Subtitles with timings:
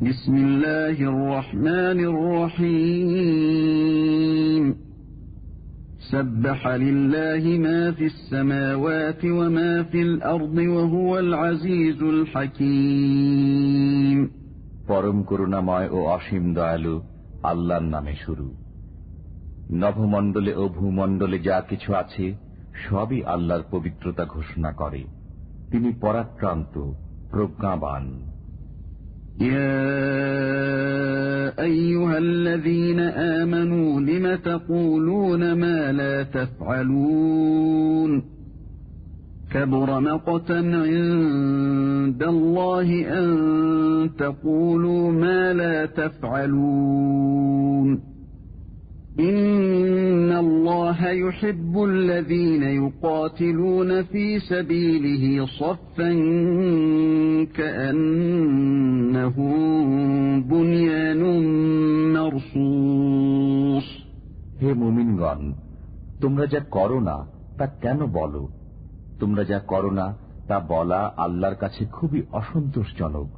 [0.00, 1.98] بسم الله الرحمن
[3.08, 4.64] الرحيم
[6.12, 13.38] سبح لله ما في السماوات وما في الأرض وهو العزيز الحكيم
[14.88, 16.94] পরম করুণাময় ও অসীম দয়ালু
[17.42, 18.46] আল্লাহর নামে শুরু
[19.82, 22.26] নভমণ্ডলে ও ভূমণ্ডলে যা কিছু আছে
[22.84, 25.02] সবই আল্লাহর পবিত্রতা ঘোষণা করে
[25.70, 26.74] তিনি পরাক্রান্ত
[27.30, 28.04] প্রজ্ঞাবান
[29.41, 30.03] يا
[31.63, 38.23] أيها الذين آمنوا لم تقولون ما لا تفعلون؟
[39.51, 47.99] كبر مقتا عند الله أن تقولوا ما لا تفعلون.
[49.19, 49.52] إن
[50.92, 56.12] الله يحب الذين يقاتلون في سبيله صفا
[57.54, 59.52] كأنهم
[60.42, 61.22] بنيان
[62.12, 63.88] مرصوص
[64.60, 65.40] হে মুমিনগণ
[66.22, 67.16] তোমরা যা করো না
[67.58, 68.48] তা কেন বলো
[69.20, 70.06] তোমরা যা করো না
[70.48, 73.28] তা বলা আল্লাহর কাছে খুবই অসন্তোষজনক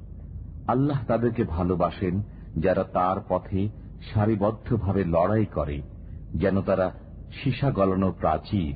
[0.66, 2.14] আল্লাহ তাদেরকে ভালোবাসেন
[2.56, 3.68] যারা তার পথে
[4.08, 5.82] সারিবদ্ধভাবে লড়াই করে
[6.34, 6.92] যেন তারা
[7.38, 8.74] সীসা গলানো প্রাচীর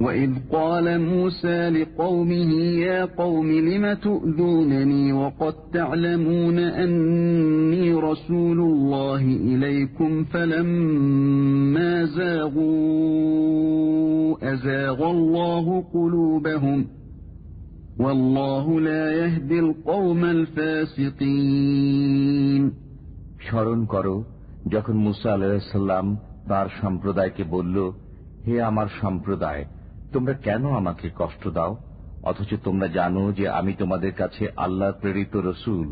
[0.00, 2.50] وَإِذْ قَالَ مُوسَى لِقَوْمِهِ
[2.86, 13.32] يَا قَوْمِ لِمَ تُؤْذُونَنِي وَقَدْ تَعْلَمُونَ أَنِّي رَسُولُ اللَّهِ إِلَيْكُمْ فَلَمَّا زَاغُوا
[14.52, 16.86] أَزَاغَ اللَّهُ قُلُوبَهُمْ
[17.98, 21.52] وَاللَّهُ لَا يَهْدِي الْقَوْمَ الْفَاسِقِينَ
[23.48, 24.16] স্মরণ করো
[24.72, 26.06] যখন মুসা আলাহিসাল্লাম
[26.48, 27.76] তার সম্প্রদায়কে বলল
[28.46, 29.62] হে আমার সম্প্রদায়
[30.12, 31.72] তোমরা কেন আমাকে কষ্ট দাও
[32.22, 35.90] অথচ তোমরা জানো যে আমি তোমাদের কাছে আল্লাহ প্রেরিত রসুল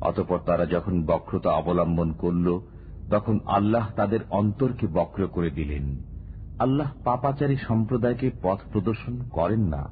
[0.00, 2.46] অতপর তারা যখন বক্রতা অবলম্বন করল
[3.10, 5.84] তখন আল্লাহ তাদের অন্তরকে বক্র করে দিলেন
[6.58, 9.82] আল্লাহ পাপাচারী সম্প্রদায়কে পথ প্রদর্শন করেন না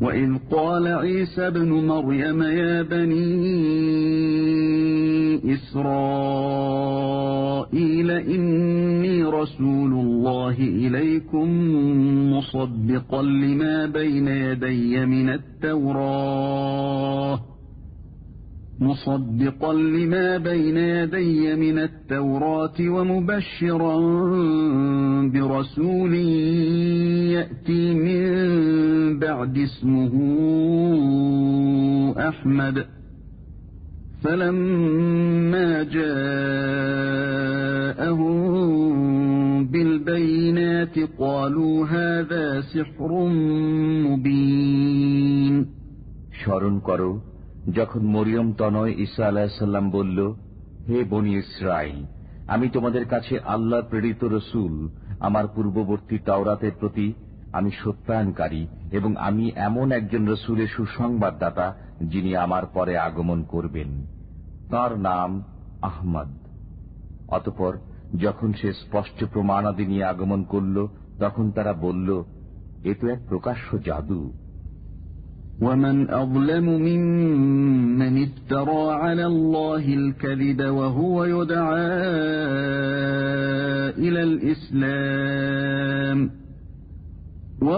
[0.00, 3.26] وَإِذْ قَالَ عِيسَى ابْنُ مَرْيَمَ يَا بَنِي
[5.45, 5.91] إِسْرَائِيلَ
[8.11, 11.47] إِنِّي رَسُولُ اللَّهِ إِلَيْكُمْ
[12.33, 16.77] مُصَدِّقًا لِمَا بَيْنَ يَدَيَّ مِنَ التَّوْرَاةِ
[18.79, 23.97] مصدقا لما بين يدي من التوراة ومبشرا
[25.33, 26.13] برسول
[27.33, 30.13] يأتي من بعد اسمه
[32.29, 32.85] أحمد
[34.22, 35.82] فلما
[38.02, 38.36] جاءهم
[39.66, 43.10] بالبينات قالوا هذا سحر
[44.06, 45.54] مبين
[46.40, 47.10] স্মরণ করো
[47.76, 50.18] যখন মরিয়ম তনয় ঈসা আলাহিসাল্লাম বলল
[50.88, 51.98] হে বনি ইসরাইল
[52.46, 54.74] আমি তোমাদের কাছে আল্লাহ প্রেরিত রসুল
[55.20, 57.06] আমার পূর্ববর্তী তাওরাতের প্রতি
[57.52, 61.66] আমি সত্যায়নকারী এবং আমি এমন একজন রসুলের সুসংবাদদাতা
[62.02, 63.90] যিনি আমার পরে আগমন করবেন
[64.70, 65.30] তার নাম
[65.82, 66.30] আহমদ
[67.28, 67.72] অতপর
[68.18, 70.76] যখন সে স্পষ্ট প্রমাণাদি নিয়ে আগমন করল
[71.18, 72.08] তখন তারা বলল
[72.84, 74.22] এ তো এক প্রকাশ্য জাদু
[75.60, 81.92] ومن أظلم ممن افترى على الله الكذب وهو يدعى
[83.98, 86.18] إلى الإسلام
[87.61, 87.71] যে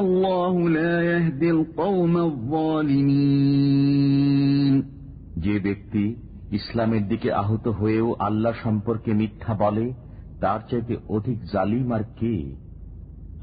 [5.59, 6.15] ব্যক্তি
[6.51, 9.93] ইসলামের দিকে আহত হয়েও আল্লাহ সম্পর্কে মিথ্যা বলে,
[10.41, 12.55] তার চাইতে অধিক জালিম আর কে?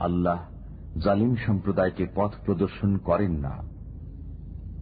[0.01, 0.39] আল্লাহ
[1.05, 3.76] জালিম সম্প্রদায়কে পথ প্রদর্শন করেন না।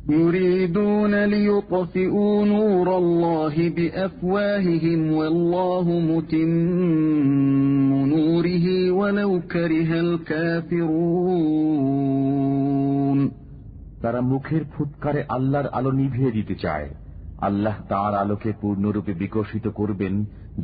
[0.10, 6.52] يريدون ليطفئوا نور الله بأفواههم والله متم
[8.06, 9.92] نوره ولو كره
[11.60, 13.20] الكافرون
[14.04, 16.88] তারা মুখের ফুৎকারে আল্লাহর আলো নিভিয়ে দিতে চায়
[17.48, 20.14] আল্লাহ তার আলোকে পূর্ণরূপে বিকশিত করবেন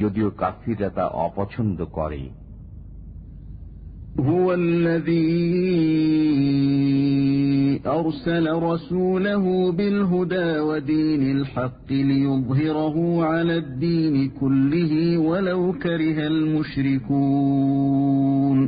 [0.01, 2.23] যদিও কাফিররা তা অপছন্দ করে
[4.19, 5.31] هو الذي
[7.89, 16.17] أرسل رسوله بالهدى ودين الحق ليظهره على الدين كله ولو كره
[17.25, 18.59] المشركون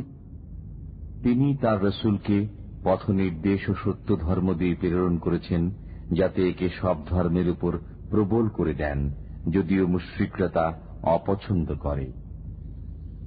[1.24, 2.36] তিনি তার রসুলকে
[2.84, 5.62] পথ নির্দেশ ও সত্য ধর্ম দিয়ে প্রেরণ করেছেন
[6.10, 7.72] যাতে একে সব ধর্মের উপর
[8.10, 8.98] প্রবল করে দেন
[9.50, 10.66] যদিও মুশ্রিকরা তা
[11.16, 12.06] অপছন্দ করে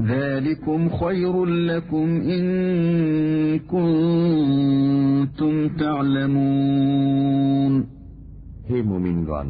[0.00, 2.44] ذلكم خير لكم إن
[3.66, 7.74] كنتم تعلمون
[8.68, 9.48] হে মুমিনগণ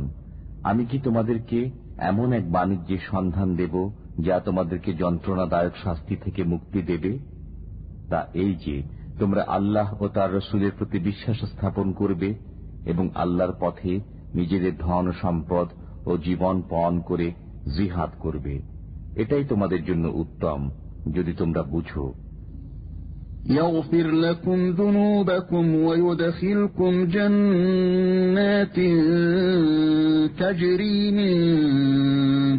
[0.62, 1.58] আমি কি তোমাদেরকে
[2.10, 3.74] এমন এক বাণিজ্যের সন্ধান দেব
[4.18, 7.12] যা তোমাদেরকে যন্ত্রণাদায়ক শাস্তি থেকে মুক্তি দেবে
[8.10, 8.76] তা এই যে
[9.18, 12.28] তোমরা আল্লাহ ও তার রসুলের প্রতি বিশ্বাস স্থাপন করবে
[12.84, 13.92] এবং আল্লাহর পথে
[14.34, 15.66] নিজেদের ধন সম্পদ
[16.06, 17.26] ও জীবন পণ করে
[17.76, 18.54] জিহাদ করবে
[19.16, 20.60] এটাই তোমাদের জন্য উত্তম
[21.12, 22.06] যদি তোমরা বুঝো
[23.48, 28.76] يغفر لكم ذنوبكم ويدخلكم جنات
[30.38, 31.36] تجري من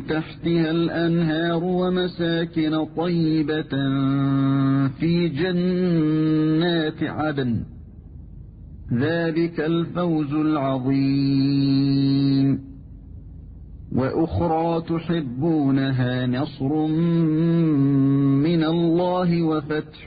[0.08, 3.74] تحتها الأنهار ومساكن طيبة
[5.00, 7.64] في جنات عدن
[8.94, 11.98] ذلك الفوز العظيم
[13.92, 16.88] وأخرى تحبونها نصر
[18.48, 20.06] من الله وفتح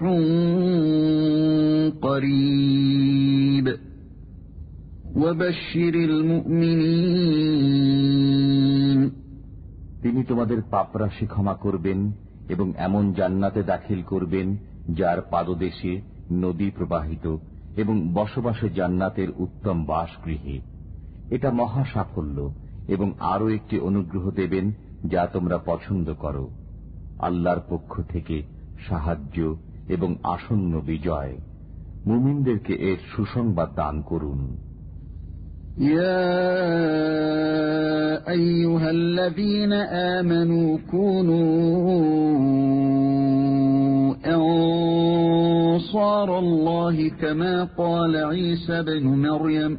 [2.02, 3.66] قريب
[5.16, 5.94] وبشر
[7.80, 9.00] المؤمنين
[10.02, 11.98] তিনি তোমাদের পাপরাশি ক্ষমা করবেন
[12.48, 14.46] এবং এমন জান্নাতে দাখিল করবেন
[14.90, 15.92] যার পাদদেশে
[16.32, 17.26] নদী প্রবাহিত
[17.76, 20.56] এবং বসবাসে জান্নাতের উত্তম বাসগৃহে
[21.30, 22.38] এটা মহা সাফল্য
[22.88, 24.66] এবং আরও একটি অনুগ্রহ দেবেন
[25.04, 26.44] যা তোমরা পছন্দ করো
[27.18, 28.36] আল্লাহর পক্ষ থেকে
[28.88, 29.36] সাহায্য
[29.88, 31.34] এবং আসন্ন বিজয়
[32.06, 34.40] মুমিনদেরকে এর সুসংবাদ দান করুন
[35.90, 36.30] يا
[38.28, 39.72] أيها الذين
[40.16, 41.40] آمنوا كونوا
[45.86, 49.72] أنصار الله كما قال عيسى بن مريم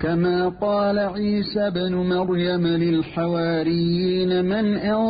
[0.00, 5.08] كما قال عيسى بن مريم للحواريين من أنصاري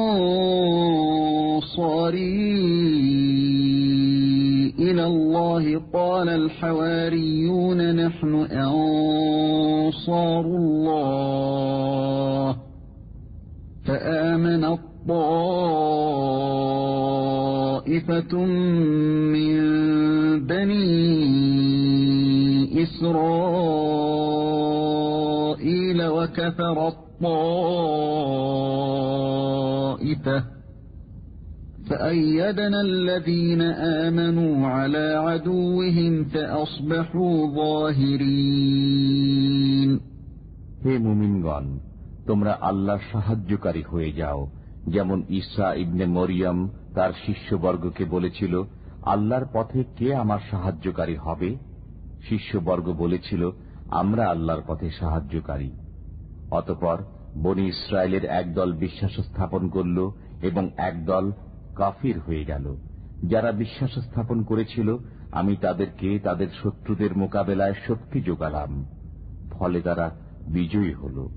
[4.79, 12.57] إلى الله قال الحواريون نحن أنصار الله
[13.87, 14.99] فآمن الطائفة
[26.38, 26.88] إسرائيل وكفر
[29.28, 30.44] الطائفة
[31.90, 33.62] فأيدنا الذين
[34.02, 39.14] آمنوا على عدوهم فأصبحوا ظاهرين
[40.86, 41.66] হে মুমিনগণ
[42.28, 44.42] তোমরা আল্লাহর সাহায্যকারী হয়ে যাও
[44.88, 46.60] যেমন ঈসা ইবনে মরিয়ম
[46.96, 48.54] তার শিষ্যবর্গকে বলেছিল
[49.06, 51.50] আল্লাহর পথে কে আমার সাহায্যকারী হবে
[52.30, 53.44] শিষ্যবর্গ বলেছিল
[53.92, 55.70] আমরা আল্লাহর পথে সাহায্যকারী
[56.51, 57.03] অতপর
[57.43, 60.11] বনি ইসরায়েলের একদল বিশ্বাস স্থাপন করল
[60.43, 61.33] এবং একদল
[61.75, 62.77] কাফির হয়ে গেল।
[63.25, 64.97] যারা বিশ্বাস স্থাপন করেছিল,
[65.33, 68.85] আমি তাদেরকে তাদের শত্রুদের মোকাবেলায় শক্তি যোগালাম।
[69.51, 70.17] ফলে তারা
[70.49, 71.29] বিজয়ী হল।